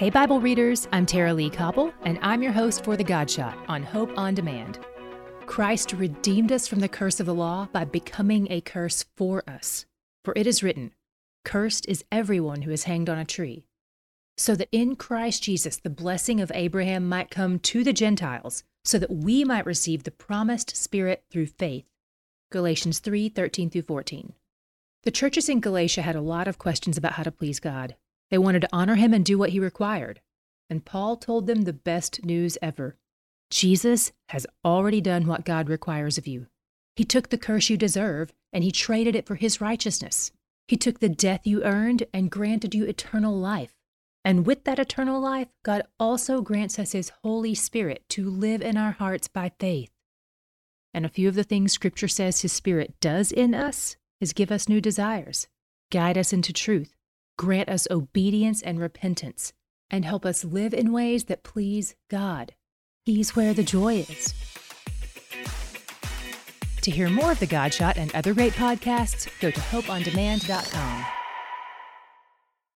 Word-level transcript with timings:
Hey, 0.00 0.08
Bible 0.08 0.40
readers, 0.40 0.88
I'm 0.92 1.04
Tara-Leigh 1.04 1.50
Cobble, 1.50 1.92
and 2.04 2.18
I'm 2.22 2.42
your 2.42 2.52
host 2.52 2.84
for 2.84 2.96
The 2.96 3.04
God 3.04 3.30
Shot 3.30 3.58
on 3.68 3.82
Hope 3.82 4.10
on 4.16 4.34
Demand. 4.34 4.78
Christ 5.44 5.92
redeemed 5.92 6.52
us 6.52 6.66
from 6.66 6.80
the 6.80 6.88
curse 6.88 7.20
of 7.20 7.26
the 7.26 7.34
law 7.34 7.68
by 7.70 7.84
becoming 7.84 8.50
a 8.50 8.62
curse 8.62 9.04
for 9.18 9.44
us. 9.46 9.84
For 10.24 10.32
it 10.36 10.46
is 10.46 10.62
written, 10.62 10.92
Cursed 11.44 11.86
is 11.86 12.02
everyone 12.10 12.62
who 12.62 12.70
is 12.70 12.84
hanged 12.84 13.10
on 13.10 13.18
a 13.18 13.26
tree, 13.26 13.66
so 14.38 14.54
that 14.54 14.70
in 14.72 14.96
Christ 14.96 15.42
Jesus 15.42 15.76
the 15.76 15.90
blessing 15.90 16.40
of 16.40 16.50
Abraham 16.54 17.06
might 17.06 17.30
come 17.30 17.58
to 17.58 17.84
the 17.84 17.92
Gentiles, 17.92 18.64
so 18.86 18.98
that 18.98 19.12
we 19.12 19.44
might 19.44 19.66
receive 19.66 20.04
the 20.04 20.10
promised 20.10 20.74
Spirit 20.74 21.24
through 21.30 21.48
faith. 21.48 21.84
Galatians 22.50 23.00
3 23.00 23.28
13 23.28 23.68
through 23.68 23.82
14. 23.82 24.32
The 25.02 25.10
churches 25.10 25.50
in 25.50 25.60
Galatia 25.60 26.00
had 26.00 26.16
a 26.16 26.22
lot 26.22 26.48
of 26.48 26.56
questions 26.56 26.96
about 26.96 27.12
how 27.12 27.22
to 27.22 27.30
please 27.30 27.60
God. 27.60 27.96
They 28.30 28.38
wanted 28.38 28.60
to 28.60 28.68
honor 28.72 28.94
him 28.94 29.12
and 29.12 29.24
do 29.24 29.38
what 29.38 29.50
he 29.50 29.60
required. 29.60 30.20
And 30.68 30.84
Paul 30.84 31.16
told 31.16 31.46
them 31.46 31.62
the 31.62 31.72
best 31.72 32.24
news 32.24 32.56
ever 32.62 32.96
Jesus 33.50 34.12
has 34.28 34.46
already 34.64 35.00
done 35.00 35.26
what 35.26 35.44
God 35.44 35.68
requires 35.68 36.16
of 36.16 36.28
you. 36.28 36.46
He 36.94 37.04
took 37.04 37.30
the 37.30 37.38
curse 37.38 37.68
you 37.68 37.76
deserve 37.76 38.32
and 38.52 38.62
he 38.62 38.70
traded 38.70 39.16
it 39.16 39.26
for 39.26 39.34
his 39.34 39.60
righteousness. 39.60 40.30
He 40.68 40.76
took 40.76 41.00
the 41.00 41.08
death 41.08 41.46
you 41.46 41.64
earned 41.64 42.04
and 42.14 42.30
granted 42.30 42.74
you 42.74 42.84
eternal 42.84 43.36
life. 43.36 43.74
And 44.24 44.46
with 44.46 44.64
that 44.64 44.78
eternal 44.78 45.20
life, 45.20 45.48
God 45.64 45.82
also 45.98 46.42
grants 46.42 46.78
us 46.78 46.92
his 46.92 47.10
Holy 47.24 47.54
Spirit 47.54 48.04
to 48.10 48.30
live 48.30 48.62
in 48.62 48.76
our 48.76 48.92
hearts 48.92 49.26
by 49.26 49.50
faith. 49.58 49.90
And 50.92 51.04
a 51.04 51.08
few 51.08 51.28
of 51.28 51.34
the 51.34 51.44
things 51.44 51.72
Scripture 51.72 52.08
says 52.08 52.42
his 52.42 52.52
Spirit 52.52 52.94
does 53.00 53.32
in 53.32 53.54
us 53.54 53.96
is 54.20 54.32
give 54.32 54.52
us 54.52 54.68
new 54.68 54.80
desires, 54.80 55.48
guide 55.90 56.18
us 56.18 56.32
into 56.32 56.52
truth, 56.52 56.94
grant 57.40 57.70
us 57.70 57.88
obedience 57.90 58.60
and 58.60 58.78
repentance, 58.78 59.54
and 59.90 60.04
help 60.04 60.26
us 60.26 60.44
live 60.44 60.74
in 60.74 60.92
ways 60.92 61.24
that 61.24 61.42
please 61.42 61.94
God. 62.10 62.52
He's 63.06 63.34
where 63.34 63.54
the 63.54 63.62
joy 63.62 64.04
is. 64.10 64.34
To 66.82 66.90
hear 66.90 67.08
more 67.08 67.32
of 67.32 67.40
The 67.40 67.46
God 67.46 67.72
Shot 67.72 67.96
and 67.96 68.14
other 68.14 68.34
great 68.34 68.52
podcasts, 68.52 69.26
go 69.40 69.50
to 69.50 69.58
hopeondemand.com. 69.58 71.19